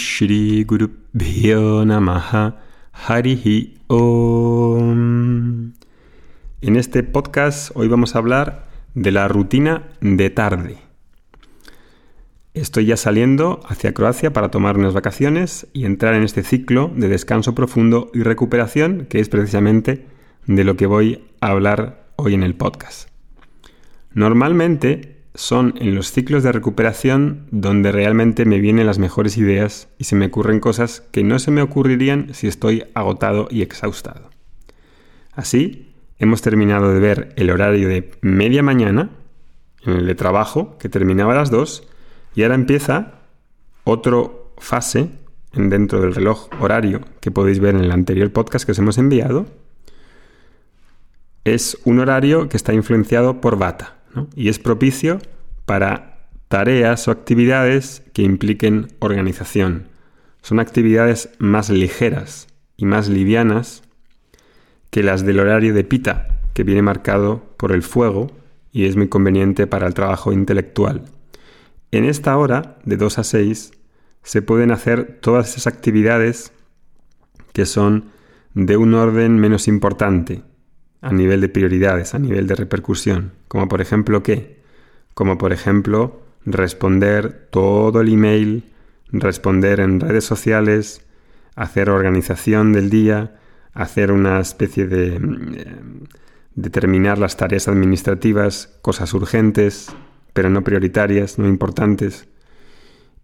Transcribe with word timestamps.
Shri 0.00 0.64
Guru 0.64 0.88
Om. 3.88 5.72
En 6.62 6.76
este 6.76 7.02
podcast 7.02 7.70
hoy 7.74 7.86
vamos 7.88 8.14
a 8.14 8.18
hablar 8.18 8.66
de 8.94 9.12
la 9.12 9.28
rutina 9.28 9.90
de 10.00 10.30
tarde. 10.30 10.78
Estoy 12.54 12.86
ya 12.86 12.96
saliendo 12.96 13.60
hacia 13.68 13.92
Croacia 13.92 14.32
para 14.32 14.50
tomar 14.50 14.78
unas 14.78 14.94
vacaciones 14.94 15.66
y 15.74 15.84
entrar 15.84 16.14
en 16.14 16.22
este 16.22 16.44
ciclo 16.44 16.90
de 16.96 17.08
descanso 17.08 17.54
profundo 17.54 18.10
y 18.14 18.22
recuperación 18.22 19.04
que 19.04 19.20
es 19.20 19.28
precisamente 19.28 20.06
de 20.46 20.64
lo 20.64 20.76
que 20.76 20.86
voy 20.86 21.28
a 21.42 21.48
hablar 21.48 22.06
hoy 22.16 22.32
en 22.32 22.42
el 22.42 22.54
podcast. 22.54 23.10
Normalmente 24.14 25.19
son 25.34 25.74
en 25.78 25.94
los 25.94 26.10
ciclos 26.10 26.42
de 26.42 26.52
recuperación 26.52 27.46
donde 27.50 27.92
realmente 27.92 28.44
me 28.44 28.58
vienen 28.58 28.86
las 28.86 28.98
mejores 28.98 29.36
ideas 29.36 29.88
y 29.98 30.04
se 30.04 30.16
me 30.16 30.26
ocurren 30.26 30.60
cosas 30.60 31.02
que 31.12 31.22
no 31.22 31.38
se 31.38 31.50
me 31.50 31.62
ocurrirían 31.62 32.34
si 32.34 32.48
estoy 32.48 32.84
agotado 32.94 33.46
y 33.50 33.62
exhaustado. 33.62 34.30
Así, 35.32 35.94
hemos 36.18 36.42
terminado 36.42 36.92
de 36.92 37.00
ver 37.00 37.32
el 37.36 37.50
horario 37.50 37.88
de 37.88 38.10
media 38.20 38.62
mañana, 38.62 39.10
en 39.86 39.94
el 39.94 40.06
de 40.06 40.14
trabajo, 40.14 40.76
que 40.78 40.88
terminaba 40.88 41.32
a 41.32 41.36
las 41.36 41.50
2, 41.50 41.88
y 42.34 42.42
ahora 42.42 42.56
empieza 42.56 43.20
otro 43.84 44.52
fase 44.58 45.10
dentro 45.52 46.00
del 46.00 46.14
reloj 46.14 46.48
horario 46.60 47.00
que 47.20 47.30
podéis 47.30 47.60
ver 47.60 47.74
en 47.74 47.82
el 47.82 47.92
anterior 47.92 48.30
podcast 48.32 48.66
que 48.66 48.72
os 48.72 48.78
hemos 48.78 48.98
enviado. 48.98 49.46
Es 51.44 51.78
un 51.84 52.00
horario 52.00 52.48
que 52.48 52.56
está 52.56 52.74
influenciado 52.74 53.40
por 53.40 53.56
Bata 53.56 53.99
y 54.34 54.48
es 54.48 54.58
propicio 54.58 55.18
para 55.66 56.28
tareas 56.48 57.06
o 57.06 57.10
actividades 57.10 58.02
que 58.12 58.22
impliquen 58.22 58.88
organización. 58.98 59.88
Son 60.42 60.58
actividades 60.58 61.30
más 61.38 61.70
ligeras 61.70 62.48
y 62.76 62.86
más 62.86 63.08
livianas 63.08 63.82
que 64.90 65.02
las 65.02 65.24
del 65.24 65.38
horario 65.38 65.74
de 65.74 65.84
pita, 65.84 66.40
que 66.54 66.64
viene 66.64 66.82
marcado 66.82 67.44
por 67.56 67.72
el 67.72 67.82
fuego 67.82 68.32
y 68.72 68.86
es 68.86 68.96
muy 68.96 69.08
conveniente 69.08 69.66
para 69.66 69.86
el 69.86 69.94
trabajo 69.94 70.32
intelectual. 70.32 71.04
En 71.92 72.04
esta 72.04 72.36
hora, 72.36 72.78
de 72.84 72.96
2 72.96 73.18
a 73.18 73.24
6, 73.24 73.72
se 74.22 74.42
pueden 74.42 74.70
hacer 74.70 75.18
todas 75.20 75.50
esas 75.50 75.66
actividades 75.66 76.52
que 77.52 77.66
son 77.66 78.06
de 78.54 78.76
un 78.76 78.94
orden 78.94 79.38
menos 79.38 79.68
importante, 79.68 80.42
a 81.00 81.12
nivel 81.12 81.40
de 81.40 81.48
prioridades, 81.48 82.14
a 82.14 82.18
nivel 82.18 82.46
de 82.46 82.54
repercusión, 82.54 83.32
como 83.48 83.68
por 83.68 83.80
ejemplo 83.80 84.22
qué? 84.22 84.60
Como 85.14 85.38
por 85.38 85.52
ejemplo 85.52 86.22
responder 86.44 87.48
todo 87.50 88.00
el 88.00 88.12
email, 88.12 88.64
responder 89.12 89.80
en 89.80 90.00
redes 90.00 90.24
sociales, 90.24 91.06
hacer 91.56 91.90
organización 91.90 92.72
del 92.72 92.90
día, 92.90 93.36
hacer 93.72 94.12
una 94.12 94.40
especie 94.40 94.86
de 94.86 95.18
mm, 95.18 96.04
determinar 96.54 97.18
las 97.18 97.36
tareas 97.36 97.68
administrativas, 97.68 98.78
cosas 98.82 99.12
urgentes, 99.14 99.88
pero 100.32 100.50
no 100.50 100.62
prioritarias, 100.62 101.38
no 101.38 101.48
importantes. 101.48 102.28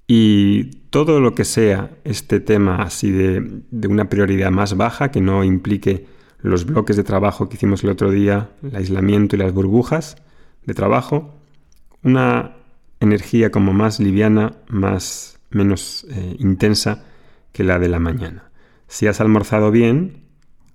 Y 0.07 0.83
todo 0.91 1.21
lo 1.21 1.35
que 1.35 1.45
sea 1.45 1.91
este 2.05 2.41
tema 2.41 2.83
así 2.83 3.11
de, 3.11 3.63
de 3.71 3.89
una 3.89 4.09
prioridad 4.09 4.51
más 4.51 4.77
baja, 4.77 5.11
que 5.11 5.21
no 5.21 5.45
implique 5.45 6.07
los 6.49 6.65
bloques 6.65 6.97
de 6.97 7.05
trabajo 7.05 7.49
que 7.49 7.57
hicimos 7.57 7.83
el 7.83 7.91
otro 7.91 8.11
día, 8.11 8.51
el 8.63 8.77
aislamiento 8.77 9.37
y 9.37 9.39
las 9.39 9.53
burbujas 9.53 10.17
de 10.65 10.75
trabajo, 10.75 11.35
una 12.03 12.57
energía 13.01 13.51
como 13.51 13.73
más 13.73 14.01
liviana, 14.01 14.55
más 14.69 15.41
menos 15.51 16.07
eh, 16.11 16.37
intensa 16.39 17.05
que 17.53 17.65
la 17.65 17.79
de 17.79 17.89
la 17.89 17.99
mañana. 17.99 18.51
Si 18.87 19.07
has 19.07 19.21
almorzado 19.21 19.71
bien, 19.71 20.25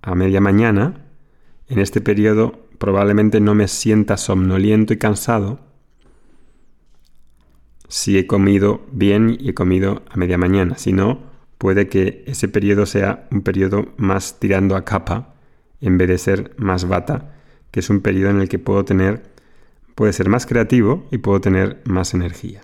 a 0.01 0.15
media 0.15 0.41
mañana, 0.41 1.05
en 1.67 1.79
este 1.79 2.01
periodo 2.01 2.67
probablemente 2.77 3.39
no 3.39 3.53
me 3.53 3.67
sienta 3.67 4.17
somnoliento 4.17 4.93
y 4.93 4.97
cansado 4.97 5.59
si 7.87 8.17
he 8.17 8.25
comido 8.25 8.81
bien 8.91 9.37
y 9.39 9.49
he 9.49 9.53
comido 9.53 10.01
a 10.09 10.17
media 10.17 10.37
mañana. 10.37 10.77
Si 10.77 10.91
no, 10.91 11.19
puede 11.57 11.87
que 11.87 12.23
ese 12.25 12.47
periodo 12.47 12.85
sea 12.85 13.27
un 13.31 13.41
periodo 13.41 13.93
más 13.97 14.39
tirando 14.39 14.75
a 14.75 14.83
capa 14.83 15.30
en 15.81 15.97
vez 15.97 16.07
de 16.07 16.17
ser 16.17 16.53
más 16.57 16.87
bata, 16.87 17.35
que 17.71 17.79
es 17.79 17.89
un 17.89 18.01
periodo 18.01 18.31
en 18.31 18.41
el 18.41 18.49
que 18.49 18.59
puedo 18.59 18.85
tener, 18.85 19.23
puede 19.95 20.13
ser 20.13 20.29
más 20.29 20.45
creativo 20.45 21.07
y 21.11 21.17
puedo 21.17 21.41
tener 21.41 21.81
más 21.85 22.13
energía. 22.13 22.61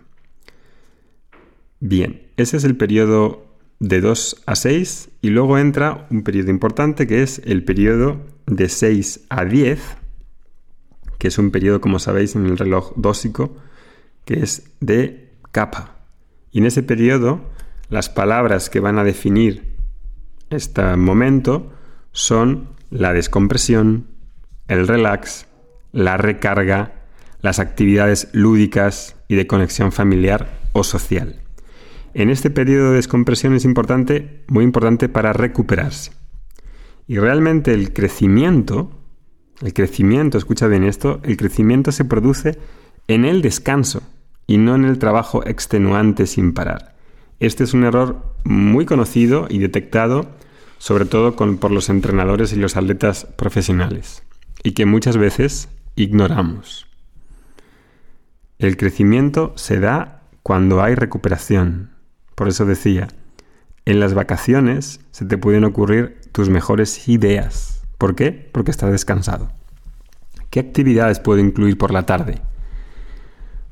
Bien, 1.79 2.23
ese 2.37 2.57
es 2.57 2.63
el 2.63 2.75
periodo 2.75 3.45
de 3.79 4.01
2 4.01 4.43
a 4.45 4.55
6 4.55 5.09
y 5.21 5.29
luego 5.29 5.57
entra 5.57 6.07
un 6.09 6.23
periodo 6.23 6.49
importante 6.49 7.05
que 7.05 7.21
es 7.21 7.41
el 7.45 7.63
periodo 7.63 8.25
de 8.47 8.69
6 8.69 9.25
a 9.29 9.45
10, 9.45 9.79
que 11.19 11.27
es 11.27 11.37
un 11.37 11.51
periodo, 11.51 11.81
como 11.81 11.99
sabéis, 11.99 12.35
en 12.35 12.45
el 12.45 12.57
reloj 12.57 12.93
dósico, 12.95 13.55
que 14.25 14.39
es 14.39 14.71
de 14.79 15.33
capa. 15.51 15.97
Y 16.51 16.59
en 16.59 16.65
ese 16.65 16.83
periodo, 16.83 17.41
las 17.89 18.09
palabras 18.09 18.69
que 18.69 18.79
van 18.79 18.97
a 18.97 19.03
definir 19.03 19.75
este 20.49 20.95
momento 20.95 21.71
son 22.11 22.69
la 22.89 23.13
descompresión, 23.13 24.07
el 24.67 24.87
relax, 24.87 25.47
la 25.91 26.17
recarga, 26.17 27.05
las 27.41 27.59
actividades 27.59 28.29
lúdicas 28.33 29.15
y 29.27 29.35
de 29.35 29.47
conexión 29.47 29.91
familiar 29.91 30.59
o 30.73 30.83
social. 30.83 31.41
En 32.13 32.29
este 32.29 32.49
periodo 32.49 32.91
de 32.91 32.95
descompresión 32.97 33.53
es 33.53 33.65
importante, 33.65 34.43
muy 34.47 34.63
importante 34.63 35.09
para 35.09 35.33
recuperarse. 35.33 36.11
Y 37.07 37.19
realmente 37.19 37.73
el 37.73 37.93
crecimiento, 37.93 38.91
el 39.61 39.73
crecimiento, 39.73 40.37
escucha 40.37 40.67
bien 40.67 40.83
esto, 40.83 41.21
el 41.23 41.37
crecimiento 41.37 41.91
se 41.91 42.05
produce 42.05 42.57
en 43.07 43.23
el 43.23 43.41
descanso 43.41 44.01
y 44.45 44.57
no 44.57 44.75
en 44.75 44.85
el 44.85 44.97
trabajo 44.97 45.45
extenuante 45.45 46.25
sin 46.25 46.53
parar. 46.53 46.95
Este 47.39 47.63
es 47.63 47.73
un 47.73 47.83
error 47.83 48.33
muy 48.43 48.85
conocido 48.85 49.47
y 49.49 49.59
detectado 49.59 50.36
sobre 50.77 51.05
todo 51.05 51.35
por 51.35 51.71
los 51.71 51.89
entrenadores 51.89 52.53
y 52.53 52.57
los 52.57 52.77
atletas 52.77 53.25
profesionales, 53.35 54.23
y 54.63 54.71
que 54.71 54.85
muchas 54.85 55.17
veces 55.17 55.69
ignoramos. 55.95 56.87
El 58.59 58.77
crecimiento 58.77 59.53
se 59.55 59.79
da 59.79 60.21
cuando 60.41 60.81
hay 60.81 60.95
recuperación. 60.95 61.91
Por 62.35 62.47
eso 62.47 62.65
decía, 62.65 63.07
en 63.85 63.99
las 63.99 64.13
vacaciones 64.13 64.99
se 65.11 65.25
te 65.25 65.37
pueden 65.37 65.63
ocurrir 65.63 66.19
tus 66.31 66.49
mejores 66.49 67.07
ideas. 67.07 67.81
¿Por 67.97 68.15
qué? 68.15 68.31
Porque 68.31 68.71
estás 68.71 68.91
descansado. 68.91 69.51
¿Qué 70.49 70.59
actividades 70.59 71.19
puedo 71.19 71.39
incluir 71.39 71.77
por 71.77 71.91
la 71.91 72.05
tarde? 72.05 72.41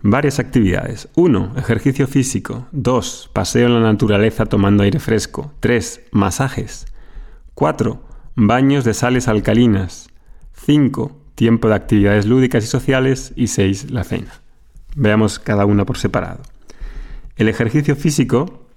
Varias 0.01 0.37
actividades. 0.37 1.09
1. 1.15 1.53
Ejercicio 1.57 2.05
físico. 2.07 2.67
2. 2.71 3.31
Paseo 3.33 3.67
en 3.67 3.73
la 3.73 3.79
naturaleza 3.79 4.45
tomando 4.45 4.83
aire 4.83 4.99
fresco. 4.99 5.53
3. 5.61 6.01
Masajes. 6.11 6.85
4. 7.55 8.01
Baños 8.35 8.83
de 8.83 8.93
sales 8.93 9.29
alcalinas. 9.29 10.09
5. 10.65 11.17
Tiempo 11.35 11.69
de 11.69 11.75
actividades 11.75 12.25
lúdicas 12.25 12.65
y 12.65 12.67
sociales. 12.67 13.31
Y 13.37 13.47
6. 13.47 13.91
La 13.91 14.03
cena. 14.03 14.41
Veamos 14.95 15.39
cada 15.39 15.65
una 15.65 15.85
por 15.85 15.97
separado. 15.97 16.41
El 17.37 17.47
ejercicio 17.47 17.95
físico, 17.95 18.67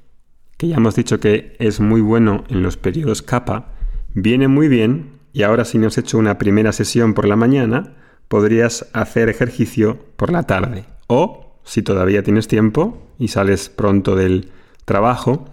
que 0.56 0.68
ya 0.68 0.76
hemos 0.76 0.94
dicho 0.94 1.18
que 1.18 1.56
es 1.58 1.80
muy 1.80 2.00
bueno 2.00 2.44
en 2.48 2.62
los 2.62 2.76
periodos 2.76 3.20
capa, 3.20 3.72
viene 4.14 4.46
muy 4.46 4.68
bien 4.68 5.18
y 5.32 5.42
ahora 5.42 5.64
si 5.64 5.78
no 5.78 5.88
has 5.88 5.98
hecho 5.98 6.18
una 6.18 6.38
primera 6.38 6.72
sesión 6.72 7.14
por 7.14 7.26
la 7.26 7.36
mañana, 7.36 7.94
podrías 8.28 8.88
hacer 8.92 9.28
ejercicio 9.28 9.98
por 10.16 10.30
la 10.30 10.44
tarde. 10.44 10.84
O, 11.08 11.58
si 11.64 11.82
todavía 11.82 12.22
tienes 12.22 12.46
tiempo 12.46 13.02
y 13.18 13.28
sales 13.28 13.68
pronto 13.68 14.14
del 14.14 14.50
trabajo, 14.84 15.46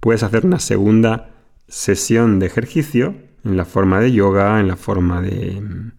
puedes 0.00 0.22
hacer 0.22 0.46
una 0.46 0.60
segunda 0.60 1.30
sesión 1.68 2.38
de 2.38 2.46
ejercicio 2.46 3.14
en 3.44 3.56
la 3.56 3.64
forma 3.64 4.00
de 4.00 4.12
yoga, 4.12 4.60
en 4.60 4.68
la 4.68 4.76
forma 4.76 5.20
de 5.20 5.60
mm, 5.60 5.92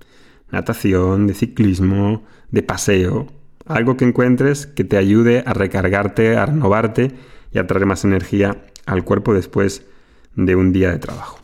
natación, 0.52 1.28
de 1.28 1.34
ciclismo, 1.34 2.24
de 2.52 2.64
paseo, 2.64 3.28
algo 3.66 3.96
que 3.98 4.06
encuentres 4.06 4.66
que 4.66 4.84
te 4.84 4.98
ayude 4.98 5.44
a 5.46 5.54
recargarte, 5.54 6.36
a 6.38 6.48
renovarte 6.48 7.12
y 7.52 7.60
a 7.60 7.68
traer 7.68 7.86
más 7.86 8.04
energía 8.04 8.66
al 8.86 9.04
cuerpo 9.04 9.34
después 9.34 9.86
de 10.36 10.56
un 10.56 10.74
día 10.74 10.92
de 10.92 11.00
trabajo. 11.00 11.40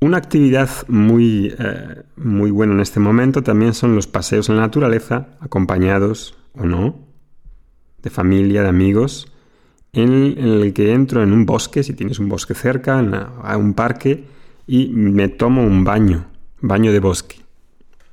Una 0.00 0.16
actividad 0.16 0.70
muy, 0.88 1.54
eh, 1.58 2.02
muy 2.16 2.50
buena 2.50 2.72
en 2.72 2.80
este 2.80 3.00
momento 3.00 3.42
también 3.42 3.74
son 3.74 3.94
los 3.94 4.06
paseos 4.06 4.48
en 4.48 4.56
la 4.56 4.62
naturaleza, 4.62 5.28
acompañados 5.40 6.38
o 6.54 6.64
no, 6.64 7.06
de 8.02 8.10
familia, 8.10 8.62
de 8.62 8.68
amigos, 8.68 9.30
en 9.92 10.38
el 10.38 10.72
que 10.72 10.92
entro 10.92 11.22
en 11.22 11.32
un 11.32 11.46
bosque, 11.46 11.82
si 11.82 11.94
tienes 11.94 12.18
un 12.18 12.28
bosque 12.28 12.54
cerca, 12.54 12.98
a 12.98 13.56
un 13.56 13.74
parque, 13.74 14.24
y 14.66 14.88
me 14.88 15.28
tomo 15.28 15.62
un 15.62 15.84
baño, 15.84 16.26
baño 16.60 16.92
de 16.92 17.00
bosque, 17.00 17.36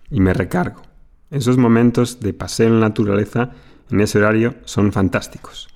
y 0.09 0.19
me 0.19 0.33
recargo. 0.33 0.81
Esos 1.29 1.57
momentos 1.57 2.19
de 2.19 2.33
paseo 2.33 2.67
en 2.67 2.79
la 2.79 2.89
naturaleza 2.89 3.51
en 3.91 4.01
ese 4.01 4.17
horario 4.17 4.55
son 4.65 4.91
fantásticos. 4.91 5.67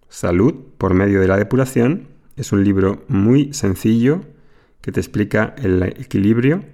Salud 0.10 0.54
por 0.78 0.94
medio 0.94 1.22
de 1.22 1.30
la 1.30 1.38
depuración. 1.38 2.10
Es 2.36 2.52
un 2.52 2.66
libro 2.66 3.06
muy 3.08 3.54
sencillo 3.54 4.26
que 4.82 4.92
te 4.92 5.00
explica 5.00 5.56
el 5.58 5.84
equilibrio 5.84 6.66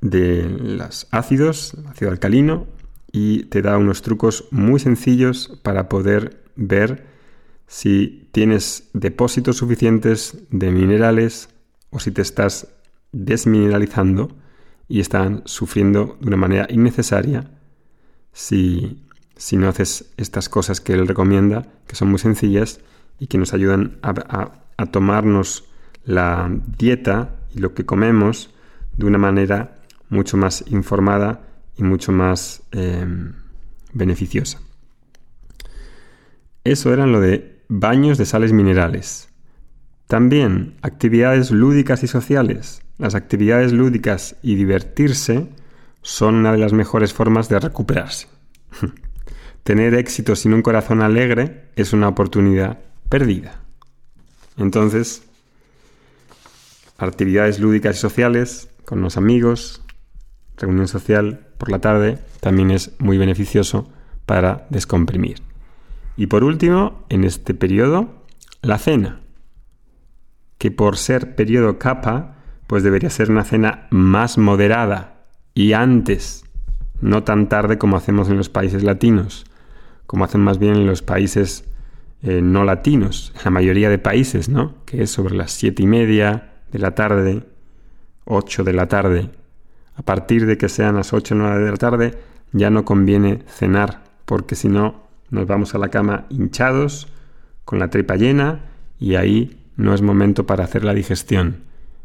de 0.00 0.48
los 0.48 1.08
ácidos, 1.10 1.76
ácido 1.90 2.10
alcalino, 2.10 2.66
y 3.12 3.44
te 3.44 3.60
da 3.60 3.76
unos 3.76 4.02
trucos 4.02 4.48
muy 4.50 4.80
sencillos 4.80 5.58
para 5.62 5.88
poder 5.88 6.42
ver 6.56 7.06
si 7.66 8.28
tienes 8.32 8.88
depósitos 8.94 9.58
suficientes 9.58 10.38
de 10.50 10.70
minerales 10.70 11.50
o 11.90 12.00
si 12.00 12.10
te 12.10 12.22
estás 12.22 12.68
desmineralizando 13.12 14.34
y 14.88 15.00
están 15.00 15.42
sufriendo 15.44 16.16
de 16.20 16.28
una 16.28 16.36
manera 16.38 16.66
innecesaria 16.70 17.50
si, 18.32 19.04
si 19.36 19.56
no 19.56 19.68
haces 19.68 20.12
estas 20.16 20.48
cosas 20.48 20.80
que 20.80 20.94
él 20.94 21.06
recomienda, 21.06 21.66
que 21.86 21.96
son 21.96 22.08
muy 22.08 22.18
sencillas 22.18 22.80
y 23.18 23.26
que 23.26 23.38
nos 23.38 23.52
ayudan 23.52 23.98
a, 24.02 24.52
a 24.76 24.86
tomarnos 24.86 25.64
la 26.04 26.50
dieta 26.78 27.36
y 27.54 27.58
lo 27.58 27.74
que 27.74 27.84
comemos 27.84 28.50
de 28.96 29.06
una 29.06 29.18
manera 29.18 29.82
mucho 30.08 30.36
más 30.36 30.64
informada 30.68 31.51
y 31.76 31.82
mucho 31.82 32.12
más 32.12 32.62
em, 32.72 33.34
beneficiosa. 33.92 34.60
Eso 36.64 36.92
eran 36.92 37.12
lo 37.12 37.20
de 37.20 37.62
baños 37.68 38.18
de 38.18 38.26
sales 38.26 38.52
minerales. 38.52 39.28
También 40.06 40.74
actividades 40.82 41.50
lúdicas 41.50 42.02
y 42.02 42.06
sociales. 42.06 42.82
Las 42.98 43.14
actividades 43.14 43.72
lúdicas 43.72 44.36
y 44.42 44.54
divertirse 44.54 45.48
son 46.02 46.36
una 46.36 46.52
de 46.52 46.58
las 46.58 46.72
mejores 46.72 47.12
formas 47.12 47.48
de 47.48 47.58
recuperarse. 47.58 48.28
Tener 49.62 49.94
éxito 49.94 50.36
sin 50.36 50.54
un 50.54 50.62
corazón 50.62 51.02
alegre 51.02 51.68
es 51.76 51.92
una 51.92 52.08
oportunidad 52.08 52.80
perdida. 53.08 53.60
Entonces, 54.56 55.22
actividades 56.98 57.58
lúdicas 57.58 57.96
y 57.96 58.00
sociales 58.00 58.68
con 58.84 59.00
los 59.00 59.16
amigos, 59.16 59.82
reunión 60.56 60.88
social 60.88 61.46
por 61.58 61.70
la 61.70 61.80
tarde 61.80 62.18
también 62.40 62.70
es 62.70 62.92
muy 62.98 63.18
beneficioso 63.18 63.90
para 64.26 64.66
descomprimir. 64.70 65.42
Y 66.16 66.26
por 66.26 66.44
último, 66.44 67.04
en 67.08 67.24
este 67.24 67.54
periodo, 67.54 68.24
la 68.60 68.78
cena, 68.78 69.20
que 70.58 70.70
por 70.70 70.96
ser 70.96 71.34
periodo 71.34 71.78
capa, 71.78 72.36
pues 72.66 72.82
debería 72.82 73.10
ser 73.10 73.30
una 73.30 73.44
cena 73.44 73.86
más 73.90 74.38
moderada 74.38 75.24
y 75.54 75.72
antes, 75.72 76.44
no 77.00 77.24
tan 77.24 77.48
tarde 77.48 77.78
como 77.78 77.96
hacemos 77.96 78.28
en 78.28 78.36
los 78.36 78.48
países 78.48 78.82
latinos, 78.82 79.44
como 80.06 80.24
hacen 80.24 80.40
más 80.40 80.58
bien 80.58 80.76
en 80.76 80.86
los 80.86 81.02
países 81.02 81.64
eh, 82.22 82.40
no 82.40 82.64
latinos, 82.64 83.32
la 83.44 83.50
mayoría 83.50 83.90
de 83.90 83.98
países, 83.98 84.48
¿no? 84.48 84.74
Que 84.86 85.02
es 85.02 85.10
sobre 85.10 85.34
las 85.34 85.50
siete 85.50 85.82
y 85.82 85.86
media 85.86 86.52
de 86.70 86.78
la 86.78 86.94
tarde, 86.94 87.42
ocho 88.24 88.62
de 88.62 88.72
la 88.72 88.86
tarde, 88.86 89.30
a 89.94 90.02
partir 90.02 90.46
de 90.46 90.56
que 90.56 90.68
sean 90.68 90.96
las 90.96 91.12
8 91.12 91.34
o 91.34 91.38
9 91.38 91.64
de 91.64 91.70
la 91.70 91.76
tarde, 91.76 92.18
ya 92.52 92.70
no 92.70 92.84
conviene 92.84 93.40
cenar, 93.46 94.04
porque 94.24 94.54
si 94.54 94.68
no 94.68 95.02
nos 95.30 95.46
vamos 95.46 95.74
a 95.74 95.78
la 95.78 95.88
cama 95.88 96.26
hinchados, 96.28 97.08
con 97.64 97.78
la 97.78 97.88
tripa 97.88 98.16
llena, 98.16 98.60
y 98.98 99.14
ahí 99.14 99.58
no 99.76 99.94
es 99.94 100.02
momento 100.02 100.46
para 100.46 100.64
hacer 100.64 100.84
la 100.84 100.94
digestión. 100.94 101.62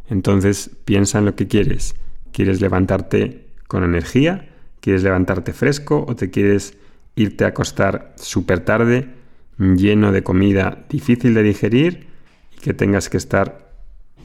Entonces 0.09 0.71
piensa 0.85 1.19
en 1.19 1.25
lo 1.25 1.35
que 1.35 1.47
quieres. 1.47 1.95
¿Quieres 2.31 2.61
levantarte 2.61 3.47
con 3.67 3.83
energía? 3.83 4.49
¿Quieres 4.79 5.03
levantarte 5.03 5.53
fresco? 5.53 6.05
¿O 6.07 6.15
te 6.15 6.29
quieres 6.29 6.77
irte 7.15 7.45
a 7.45 7.49
acostar 7.49 8.13
súper 8.15 8.61
tarde, 8.61 9.09
lleno 9.57 10.11
de 10.11 10.23
comida 10.23 10.85
difícil 10.89 11.33
de 11.33 11.43
digerir 11.43 12.07
y 12.55 12.61
que 12.61 12.73
tengas 12.73 13.09
que 13.09 13.17
estar 13.17 13.71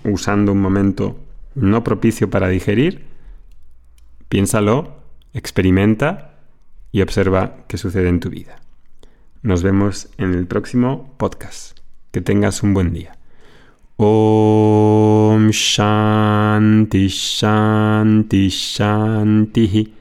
usando 0.05 0.53
un 0.53 0.61
momento 0.61 1.19
no 1.55 1.83
propicio 1.83 2.31
para 2.31 2.49
digerir? 2.49 3.12
Piénsalo, 4.33 4.97
experimenta 5.35 6.39
y 6.91 7.03
observa 7.03 7.67
qué 7.69 7.77
sucede 7.77 8.09
en 8.09 8.19
tu 8.19 8.31
vida. 8.31 8.63
Nos 9.43 9.63
vemos 9.63 10.09
en 10.17 10.33
el 10.33 10.47
próximo 10.47 11.13
podcast. 11.19 11.81
Que 12.13 12.23
tengas 12.23 12.63
un 12.63 12.73
buen 12.73 12.95
día. 12.95 13.19
Om 13.97 15.51
Shanti 15.51 17.09
Shanti 17.09 18.49
Shanti 18.49 19.95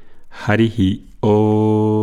Harihi 0.45 1.09
Om 1.19 2.00